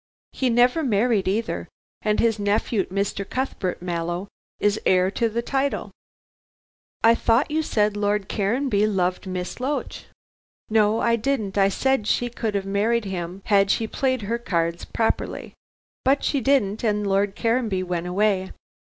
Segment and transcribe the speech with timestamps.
[0.33, 1.67] He never married either,
[2.01, 3.23] and his nephew, Mr.
[3.23, 5.91] Cuthbert Mallow, is heir to the title."
[7.03, 10.05] "I thought you said Lord Caranby loved Miss Loach?"
[10.71, 11.55] "No, I didn't.
[11.55, 15.53] I said she could have married him had she played her cards properly.
[16.03, 18.53] But she didn't, and Lord Caranby went away.